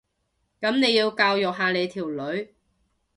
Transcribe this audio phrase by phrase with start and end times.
[0.59, 2.55] 噉你要教育下你條女